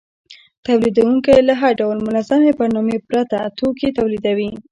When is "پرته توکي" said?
3.07-3.89